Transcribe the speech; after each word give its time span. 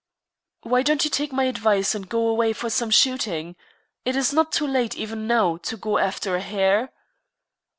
"Why 0.63 0.81
don't 0.81 1.03
you 1.05 1.11
take 1.11 1.31
my 1.31 1.43
advice, 1.43 1.93
and 1.93 2.09
go 2.09 2.27
away 2.27 2.53
for 2.53 2.71
some 2.71 2.89
shooting? 2.89 3.55
It 4.03 4.15
is 4.15 4.33
not 4.33 4.51
too 4.51 4.65
late, 4.65 4.97
even 4.97 5.27
now, 5.27 5.57
to 5.57 5.77
go 5.77 5.99
after 5.99 6.35
a 6.35 6.41
hare." 6.41 6.91